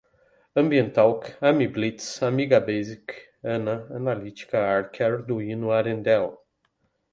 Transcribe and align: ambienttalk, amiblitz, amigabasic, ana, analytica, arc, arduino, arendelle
ambienttalk, 0.59 1.23
amiblitz, 1.49 2.07
amigabasic, 2.29 3.07
ana, 3.55 3.75
analytica, 3.99 4.57
arc, 4.75 4.93
arduino, 5.09 5.67
arendelle 5.79 6.35